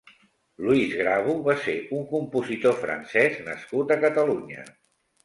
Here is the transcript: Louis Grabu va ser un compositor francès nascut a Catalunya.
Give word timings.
Louis 0.67 0.85
Grabu 1.01 1.35
va 1.47 1.53
ser 1.65 1.75
un 1.97 2.07
compositor 2.13 2.73
francès 2.79 3.37
nascut 3.51 3.95
a 3.97 3.99
Catalunya. 4.07 4.65